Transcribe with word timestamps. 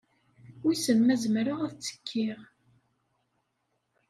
Wissen 0.63 0.99
ma 1.03 1.15
zemreɣ 1.23 1.59
ad 1.63 1.73
ttekkiɣ. 1.75 2.39